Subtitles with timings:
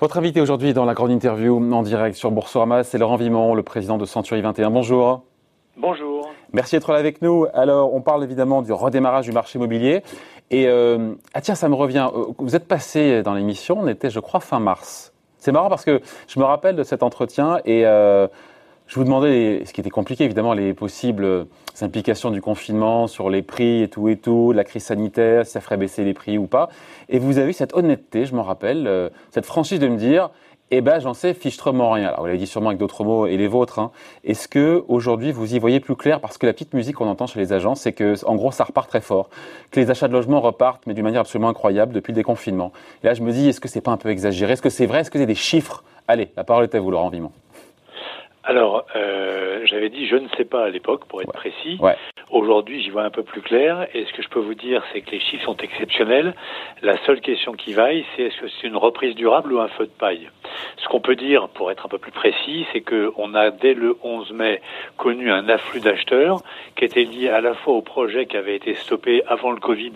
[0.00, 3.62] Votre invité aujourd'hui dans la grande interview en direct sur Boursorama, c'est Laurent Vimon, le
[3.62, 4.70] président de Century 21.
[4.70, 5.24] Bonjour.
[5.76, 6.30] Bonjour.
[6.54, 7.44] Merci d'être là avec nous.
[7.52, 10.02] Alors, on parle évidemment du redémarrage du marché immobilier.
[10.50, 12.08] Et euh, ah tiens, ça me revient.
[12.14, 15.12] Euh, vous êtes passé dans l'émission, on était, je crois, fin mars.
[15.36, 18.26] C'est marrant parce que je me rappelle de cet entretien et euh,
[18.90, 21.46] je vous demandais, ce qui était compliqué évidemment, les possibles
[21.80, 25.60] implications du confinement sur les prix et tout et tout, la crise sanitaire, si ça
[25.60, 26.68] ferait baisser les prix ou pas.
[27.08, 30.30] Et vous avez eu cette honnêteté, je m'en rappelle, euh, cette franchise de me dire,
[30.72, 32.08] eh ben j'en sais fichtrement rien.
[32.08, 33.78] Alors vous l'avez dit sûrement avec d'autres mots et les vôtres.
[33.78, 33.92] Hein.
[34.24, 36.20] Est-ce que aujourd'hui vous y voyez plus clair?
[36.20, 38.64] Parce que la petite musique qu'on entend chez les agents, c'est que en gros ça
[38.64, 39.30] repart très fort,
[39.70, 42.72] que les achats de logements repartent mais d'une manière absolument incroyable depuis le déconfinement.
[43.04, 44.54] Et là je me dis, est-ce que c'est pas un peu exagéré?
[44.54, 45.02] Est-ce que c'est vrai?
[45.02, 45.84] Est-ce que c'est des chiffres?
[46.08, 47.30] Allez, la parole est à vous, Laurent Vimon.
[48.42, 51.78] Alors, euh, j'avais dit je ne sais pas à l'époque, pour être précis.
[52.30, 53.86] Aujourd'hui, j'y vois un peu plus clair.
[53.94, 56.34] Et ce que je peux vous dire, c'est que les chiffres sont exceptionnels.
[56.80, 59.84] La seule question qui vaille, c'est est-ce que c'est une reprise durable ou un feu
[59.84, 60.30] de paille?
[60.78, 63.96] Ce qu'on peut dire, pour être un peu plus précis, c'est qu'on a dès le
[64.02, 64.62] 11 mai
[64.96, 66.40] connu un afflux d'acheteurs
[66.76, 69.92] qui était lié à la fois au projet qui avait été stoppé avant le Covid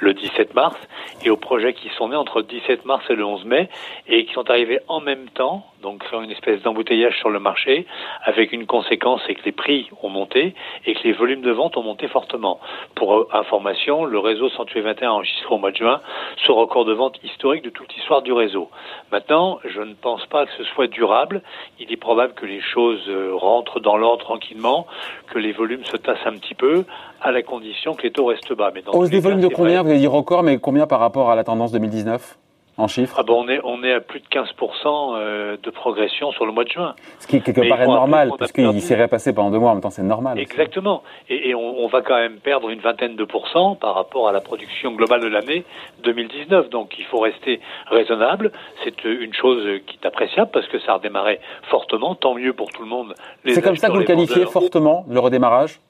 [0.00, 0.76] le 17 mars
[1.24, 3.68] et aux projets qui sont nés entre le 17 mars et le 11 mai
[4.08, 7.83] et qui sont arrivés en même temps donc créant une espèce d'embouteillage sur le marché,
[8.22, 10.54] avec une conséquence, c'est que les prix ont monté
[10.86, 12.60] et que les volumes de vente ont monté fortement.
[12.94, 16.00] Pour euh, information, le réseau Century 21 a enregistré au mois de juin
[16.44, 18.68] ce record de vente historique de toute l'histoire du réseau.
[19.12, 21.42] Maintenant, je ne pense pas que ce soit durable.
[21.78, 24.86] Il est probable que les choses euh, rentrent dans l'ordre tranquillement,
[25.32, 26.84] que les volumes se tassent un petit peu,
[27.20, 28.70] à la condition que les taux restent bas.
[28.74, 31.30] Mais dans Hausse des volumes de combien Vous avez dit record, mais combien par rapport
[31.30, 32.38] à la tendance 2019
[32.76, 36.32] en chiffres ah ben on, est, on est à plus de 15% euh, de progression
[36.32, 36.94] sur le mois de juin.
[37.20, 39.82] Ce qui quelque part est normal, parce qu'il s'est repassé pendant deux mois, en même
[39.82, 40.38] temps c'est normal.
[40.38, 41.02] Exactement.
[41.28, 44.32] Et, et on, on, va quand même perdre une vingtaine de pourcents par rapport à
[44.32, 45.64] la production globale de l'année
[46.02, 46.70] 2019.
[46.70, 47.60] Donc il faut rester
[47.90, 48.50] raisonnable.
[48.82, 51.40] C'est une chose qui est appréciable parce que ça a redémarré
[51.70, 52.14] fortement.
[52.14, 53.14] Tant mieux pour tout le monde.
[53.46, 55.80] C'est comme ça que vous le qualifiez fortement, le redémarrage?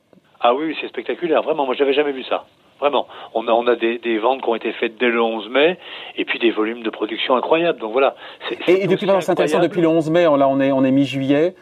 [0.40, 1.42] Ah oui, c'est spectaculaire.
[1.42, 2.44] Vraiment, moi j'avais jamais vu ça.
[2.80, 3.06] Vraiment.
[3.34, 5.78] On a, on a des, des, ventes qui ont été faites dès le 11 mai
[6.16, 7.80] et puis des volumes de production incroyables.
[7.80, 8.16] Donc voilà.
[8.66, 11.54] et, depuis, c'est intéressant, depuis le 11 mai, là on est, on est mi-juillet.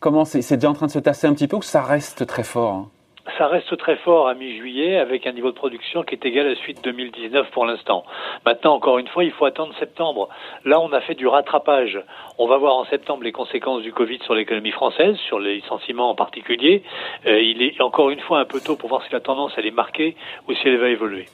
[0.00, 2.26] Comment c'est, c'est déjà en train de se tasser un petit peu ou ça reste
[2.26, 2.88] très fort hein?
[3.38, 6.56] Ça reste très fort à mi-juillet avec un niveau de production qui est égal à
[6.56, 8.04] suite 2019 pour l'instant.
[8.44, 10.28] Maintenant, encore une fois, il faut attendre septembre.
[10.64, 12.00] Là, on a fait du rattrapage.
[12.38, 16.10] On va voir en septembre les conséquences du Covid sur l'économie française, sur les licenciements
[16.10, 16.82] en particulier.
[17.26, 19.66] Euh, il est encore une fois un peu tôt pour voir si la tendance elle
[19.66, 20.16] est marquée
[20.48, 21.26] ou si elle va évoluer.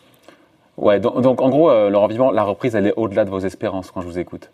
[0.77, 3.91] Ouais, donc, en gros, euh, Laurent Vivant, la reprise elle est au-delà de vos espérances
[3.91, 4.51] quand je vous écoute.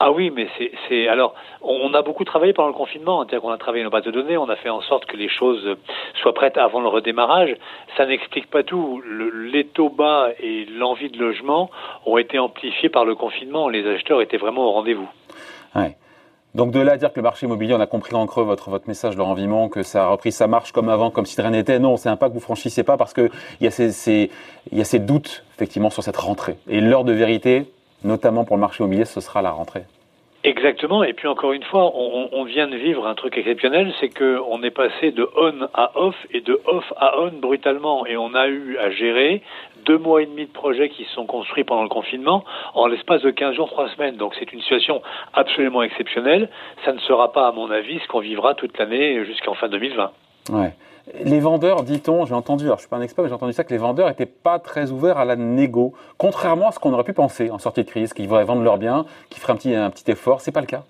[0.00, 0.48] Ah oui, mais
[0.88, 4.04] c'est alors on a beaucoup travaillé pendant le confinement, c'est-à-dire qu'on a travaillé nos bases
[4.04, 5.76] de données, on a fait en sorte que les choses
[6.20, 7.56] soient prêtes avant le redémarrage.
[7.96, 9.02] Ça n'explique pas tout.
[9.52, 11.70] les taux bas et l'envie de logement
[12.06, 13.68] ont été amplifiés par le confinement.
[13.68, 15.08] Les acheteurs étaient vraiment au rendez-vous.
[16.54, 18.86] Donc de là dire que le marché immobilier, on a compris en creux votre, votre
[18.86, 21.50] message, Laurent Vimon, que ça a repris sa marche comme avant, comme si de rien
[21.50, 21.80] n'était.
[21.80, 23.30] Non, c'est un pas que vous franchissez pas parce qu'il
[23.60, 26.56] y, y a ces doutes, effectivement, sur cette rentrée.
[26.68, 27.66] Et l'heure de vérité,
[28.04, 29.84] notamment pour le marché immobilier, ce sera la rentrée.
[30.44, 31.02] Exactement.
[31.02, 34.38] Et puis encore une fois, on, on vient de vivre un truc exceptionnel, c'est que
[34.46, 38.34] on est passé de on à off et de off à on brutalement, et on
[38.34, 39.42] a eu à gérer
[39.86, 42.44] deux mois et demi de projets qui sont construits pendant le confinement
[42.74, 44.16] en l'espace de 15 jours, trois semaines.
[44.16, 45.00] Donc c'est une situation
[45.32, 46.50] absolument exceptionnelle.
[46.84, 50.12] Ça ne sera pas, à mon avis, ce qu'on vivra toute l'année jusqu'en fin 2020.
[50.50, 50.74] Ouais.
[51.22, 53.62] Les vendeurs, dit-on, j'ai entendu, alors je suis pas un expert, mais j'ai entendu ça,
[53.62, 57.04] que les vendeurs n'étaient pas très ouverts à la négo, contrairement à ce qu'on aurait
[57.04, 59.74] pu penser en sortie de crise, qu'ils voudraient vendre leurs biens, qu'ils feraient un petit,
[59.74, 60.40] un petit effort.
[60.40, 60.82] C'est pas le cas.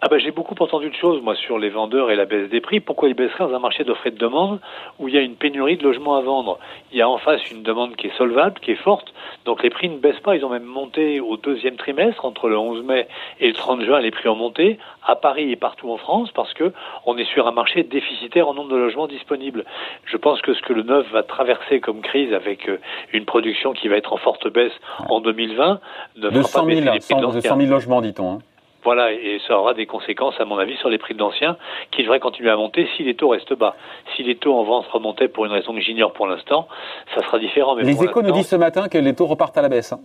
[0.00, 2.60] Ah ben, j'ai beaucoup entendu de choses, moi, sur les vendeurs et la baisse des
[2.60, 2.78] prix.
[2.78, 4.60] Pourquoi ils baisseraient dans un marché d'offre et de demande
[5.00, 6.60] où il y a une pénurie de logements à vendre?
[6.92, 9.12] Il y a en face une demande qui est solvable, qui est forte,
[9.44, 10.36] donc les prix ne baissent pas.
[10.36, 13.08] Ils ont même monté au deuxième trimestre, entre le 11 mai
[13.40, 16.54] et le 30 juin, les prix ont monté à Paris et partout en France parce
[16.54, 16.72] que
[17.04, 19.64] on est sur un marché déficitaire en nombre de logements disponibles.
[20.04, 22.78] Je pense que ce que le neuf va traverser comme crise avec euh,
[23.12, 24.72] une production qui va être en forte baisse
[25.08, 25.80] en 2020
[26.18, 28.34] ne fera pas baisser les prix de 100 000 logements, dit-on.
[28.34, 28.38] Hein.
[28.84, 31.56] Voilà, et ça aura des conséquences, à mon avis, sur les prix de l'ancien,
[31.90, 33.74] qui devraient continuer à monter si les taux restent bas.
[34.14, 36.68] Si les taux en vente remontaient pour une raison que j'ignore pour l'instant,
[37.14, 37.74] ça sera différent.
[37.74, 39.92] Mais les échos nous disent ce matin que les taux repartent à la baisse.
[39.92, 40.00] Hein.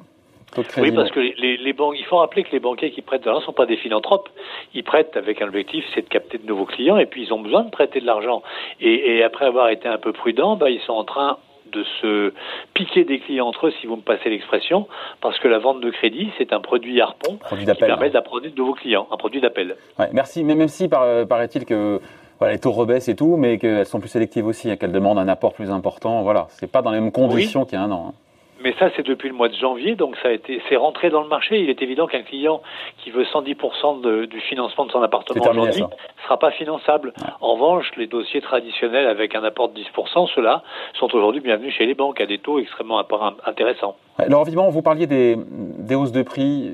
[0.77, 3.25] Oui, parce que les, les, banques, il faut rappeler que les banquiers qui prêtent de
[3.25, 4.29] l'argent ne sont pas des philanthropes.
[4.73, 7.39] Ils prêtent avec un objectif, c'est de capter de nouveaux clients, et puis ils ont
[7.39, 8.43] besoin de prêter de l'argent.
[8.79, 11.37] Et, et, après avoir été un peu prudents, bah, ils sont en train
[11.71, 12.33] de se
[12.73, 14.87] piquer des clients entre eux, si vous me passez l'expression,
[15.21, 18.73] parce que la vente de crédit, c'est un produit harpon qui permet d'apprendre de nouveaux
[18.73, 19.75] clients, un produit d'appel.
[19.99, 21.99] Ouais, merci, mais même si euh, paraît-il que
[22.39, 25.19] voilà, les taux rebaissent et tout, mais qu'elles sont plus sélectives aussi, hein, qu'elles demandent
[25.19, 26.23] un apport plus important.
[26.23, 28.07] Voilà, c'est pas dans les mêmes conditions qu'il y a un an.
[28.09, 28.13] Hein.
[28.63, 31.21] Mais ça c'est depuis le mois de janvier, donc ça a été, c'est rentré dans
[31.21, 31.59] le marché.
[31.59, 32.61] Il est évident qu'un client
[33.03, 37.13] qui veut 110% du financement de son appartement aujourd'hui ne sera pas finançable.
[37.41, 40.63] En revanche, les dossiers traditionnels avec un apport de 10%, ceux-là
[40.99, 43.03] sont aujourd'hui bienvenus chez les banques à des taux extrêmement
[43.45, 43.95] intéressants.
[44.17, 46.71] Alors évidemment, vous parliez des, des hausses de prix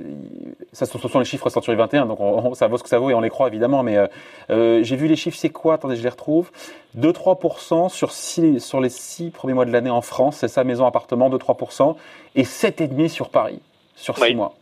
[0.71, 3.13] ça, ce sont les chiffres Century 21, donc ça vaut ce que ça vaut et
[3.13, 3.83] on les croit évidemment.
[3.83, 4.07] Mais euh,
[4.51, 5.75] euh, j'ai vu les chiffres, c'est quoi?
[5.75, 6.51] Attendez, je les retrouve.
[6.97, 11.29] 2-3% sur, sur les 6 premiers mois de l'année en France, c'est ça, maison, appartement,
[11.29, 11.95] 2-3%,
[12.35, 13.61] et 7,5% sur Paris,
[13.95, 14.53] sur 6 mois.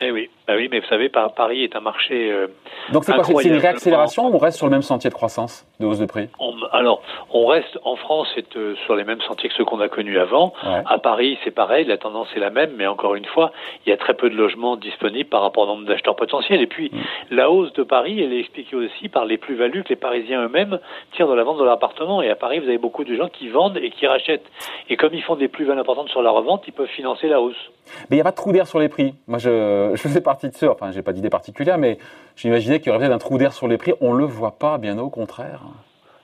[0.00, 2.30] Eh oui, bah oui, mais vous savez, Paris est un marché.
[2.30, 2.46] Euh,
[2.92, 5.66] Donc c'est quoi C'est une réaccélération ou on reste sur le même sentier de croissance,
[5.80, 6.28] de hausse de prix?
[6.72, 7.02] Alors,
[7.32, 10.18] on reste en France, c'est euh, sur les mêmes sentiers que ceux qu'on a connus
[10.18, 10.52] avant.
[10.62, 13.50] À Paris, c'est pareil, la tendance est la même, mais encore une fois,
[13.84, 16.62] il y a très peu de logements disponibles par rapport au nombre d'acheteurs potentiels.
[16.62, 17.34] Et puis, mm.
[17.34, 20.78] la hausse de Paris, elle est expliquée aussi par les plus-values que les Parisiens eux-mêmes
[21.16, 22.22] tirent de la vente de leur appartement.
[22.22, 24.46] Et à Paris, vous avez beaucoup de gens qui vendent et qui rachètent.
[24.88, 27.70] Et comme ils font des plus-values importantes sur la revente, ils peuvent financer la hausse.
[28.10, 29.14] Mais il n'y a pas de trou d'air sur les prix.
[29.26, 31.98] Moi, je, je faisais partie de ceux, enfin, j'ai pas d'idée particulière, mais
[32.36, 33.92] j'imaginais qu'il y aurait peut-être un trou d'air sur les prix.
[34.00, 35.62] On ne le voit pas, bien au contraire.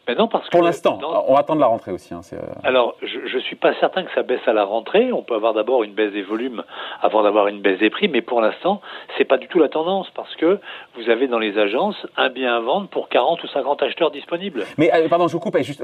[0.07, 2.13] Mais non, parce Pour l'instant, on va attendre la rentrée aussi.
[2.13, 5.13] Hein, euh, Alors, je ne suis pas certain que ça baisse à la rentrée.
[5.13, 6.63] On peut avoir d'abord une baisse des volumes
[7.01, 8.83] avant d'avoir une baisse des prix, mais pour l'instant,
[9.17, 10.61] c'est pas du tout la tendance parce que
[10.97, 14.65] vous avez dans les agences un bien à vendre pour 40 ou 50 acheteurs disponibles.
[14.77, 15.57] Mais euh, pardon, je vous coupe.
[15.63, 15.83] Juste,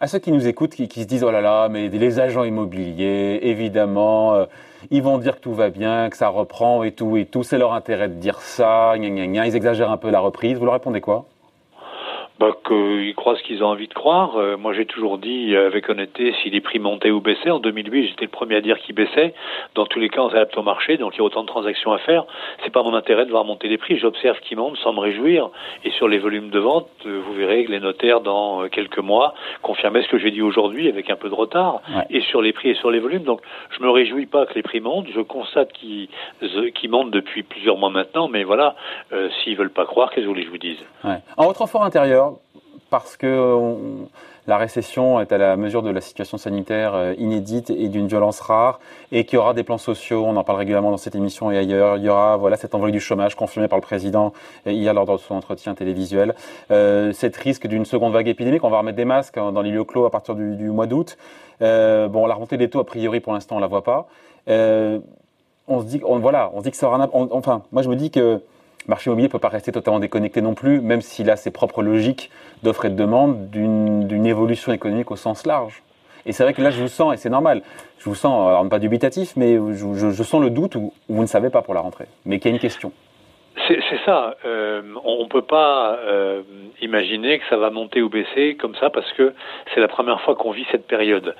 [0.00, 3.38] à ceux qui nous écoutent, qui, se disent oh là là, mais les agents immobiliers,
[3.42, 4.34] évidemment.
[4.34, 4.46] Euh,
[4.90, 7.42] ils vont dire que tout va bien, que ça reprend et tout et tout.
[7.42, 8.94] C'est leur intérêt de dire ça.
[8.96, 10.58] Ils exagèrent un peu la reprise.
[10.58, 11.26] Vous leur répondez quoi?
[12.42, 14.36] Bah, qu'ils croient ce qu'ils ont envie de croire.
[14.36, 17.52] Euh, moi, j'ai toujours dit euh, avec honnêteté si les prix montaient ou baissaient.
[17.52, 19.32] En 2008, j'étais le premier à dire qu'ils baissaient.
[19.76, 21.92] Dans tous les cas, on s'adapte au marché, donc il y a autant de transactions
[21.92, 22.24] à faire.
[22.64, 23.96] C'est pas mon intérêt de voir monter les prix.
[23.96, 25.50] J'observe qu'ils montent sans me réjouir.
[25.84, 29.34] Et sur les volumes de vente, euh, vous verrez que les notaires, dans quelques mois,
[29.62, 31.80] confirmaient ce que j'ai dit aujourd'hui avec un peu de retard.
[32.10, 33.22] Et sur les prix et sur les volumes.
[33.22, 33.40] Donc,
[33.70, 35.06] je me réjouis pas que les prix montent.
[35.14, 36.08] Je constate qu'ils
[36.74, 38.26] qu montent depuis plusieurs mois maintenant.
[38.26, 38.74] Mais voilà,
[39.44, 40.84] s'ils veulent pas croire, qu'est-ce que vous voulez que je vous dise?
[41.04, 41.18] Ouais.
[41.36, 42.31] En votre fort intérieur,
[42.92, 43.58] parce que
[44.46, 48.38] la récession est à la mesure de la situation sanitaire euh, inédite et d'une violence
[48.40, 48.80] rare,
[49.12, 51.56] et qu'il y aura des plans sociaux, on en parle régulièrement dans cette émission et
[51.56, 54.34] ailleurs, il y aura voilà, cet envol du chômage confirmé par le président
[54.66, 56.34] hier lors de son entretien télévisuel,
[56.70, 59.84] euh, risque d'une seconde vague épidémique, on va remettre des masques hein, dans les lieux
[59.84, 61.16] clos à partir du, mois d'août.
[61.62, 64.06] Euh, bon, la remontée des taux, a priori, pour l'instant, on la voit pas.
[64.46, 67.96] on se dit, voilà, on se dit que ça aura un, enfin, moi je me
[67.96, 68.42] dis que
[68.88, 71.82] marché immobilier ne peut pas rester totalement déconnecté non plus, même s'il a ses propres
[71.82, 72.30] logiques
[72.62, 75.82] d'offre et de demande d'une évolution économique au sens large.
[76.24, 77.62] Et c'est vrai que là, je vous sens, et c'est normal,
[77.98, 81.50] je vous sens, alors pas dubitatif, mais je, sens le doute où, vous ne savez
[81.50, 82.92] pas pour la rentrée, mais qu'il y a une question.
[83.92, 84.36] C'est ça.
[84.46, 86.40] Euh, on ne peut pas euh,
[86.80, 89.34] imaginer que ça va monter ou baisser comme ça parce que
[89.74, 91.34] c'est la première fois qu'on vit cette période.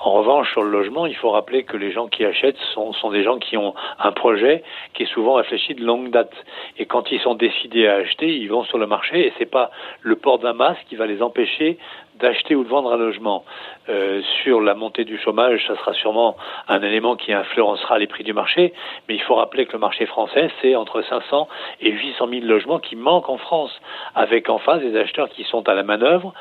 [0.00, 3.10] En revanche, sur le logement, il faut rappeler que les gens qui achètent sont, sont
[3.10, 4.62] des gens qui ont un projet
[4.94, 6.32] qui est souvent réfléchi de longue date.
[6.78, 9.72] Et quand ils sont décidés à acheter, ils vont sur le marché et c'est pas
[10.02, 11.76] le port d'un masque qui va les empêcher
[12.18, 13.44] d'acheter ou de vendre un logement.
[13.88, 16.36] Euh, sur la montée du chômage, ça sera sûrement
[16.68, 18.72] un élément qui influencera les prix du marché,
[19.08, 21.48] mais il faut rappeler que le marché français, c'est entre 500
[21.80, 23.70] et 800 000 logements qui manquent en France,
[24.14, 26.32] avec en face des acheteurs qui sont à la manœuvre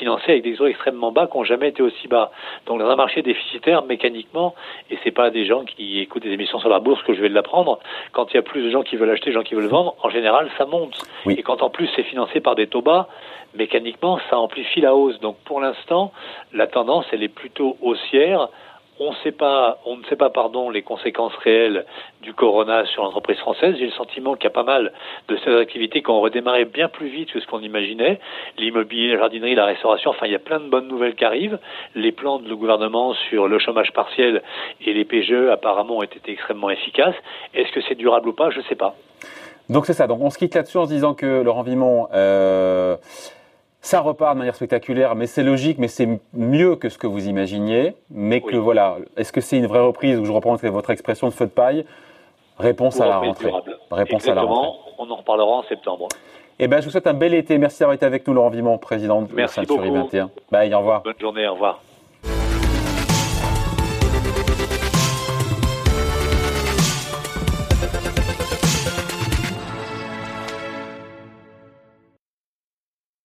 [0.00, 2.32] financés avec des taux extrêmement bas qui n'ont jamais été aussi bas.
[2.66, 4.54] Donc dans un marché déficitaire, mécaniquement,
[4.90, 7.28] et c'est pas des gens qui écoutent des émissions sur la bourse que je vais
[7.28, 7.78] l'apprendre,
[8.12, 9.94] quand il y a plus de gens qui veulent acheter, de gens qui veulent vendre,
[10.02, 10.96] en général, ça monte.
[11.26, 13.08] Et quand en plus c'est financé par des taux bas,
[13.54, 15.20] mécaniquement, ça amplifie la hausse.
[15.20, 16.12] Donc pour l'instant,
[16.52, 18.48] la tendance, elle est plutôt haussière.
[19.02, 21.86] On, sait pas, on ne sait pas pardon, les conséquences réelles
[22.20, 23.74] du corona sur l'entreprise française.
[23.78, 24.92] J'ai le sentiment qu'il y a pas mal
[25.28, 28.20] de ces activités qui ont redémarré bien plus vite que ce qu'on imaginait.
[28.58, 31.58] L'immobilier, la jardinerie, la restauration, enfin il y a plein de bonnes nouvelles qui arrivent.
[31.94, 34.42] Les plans du gouvernement sur le chômage partiel
[34.84, 37.16] et les PGE apparemment ont été extrêmement efficaces.
[37.54, 38.50] Est-ce que c'est durable ou pas?
[38.50, 38.94] Je ne sais pas.
[39.70, 40.08] Donc c'est ça.
[40.08, 42.08] Donc on se quitte là-dessus en se disant que Laurent Vimon...
[42.12, 42.96] Euh
[43.82, 47.28] ça repart de manière spectaculaire, mais c'est logique, mais c'est mieux que ce que vous
[47.28, 47.94] imaginiez.
[48.10, 51.32] Mais que voilà, est-ce que c'est une vraie reprise où je reprends votre expression de
[51.32, 51.84] feu de paille?
[52.58, 53.50] Réponse à la rentrée.
[53.90, 54.78] Réponse à la rentrée.
[54.98, 56.08] On en reparlera en septembre.
[56.58, 57.56] Eh ben, je vous souhaite un bel été.
[57.56, 59.90] Merci d'avoir été avec nous, Laurent Vimon, président de Merci beaucoup.
[59.90, 60.30] 21.
[60.50, 61.02] Bye, au revoir.
[61.02, 61.80] Bonne journée, au revoir.